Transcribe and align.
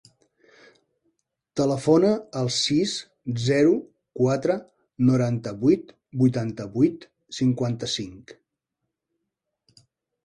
Telefona 1.59 2.09
al 2.39 2.49
sis, 2.55 2.93
zero, 3.43 3.75
quatre, 4.21 4.55
noranta-vuit, 5.11 5.93
vuitanta-vuit, 6.23 7.09
cinquanta-cinc. 7.43 8.39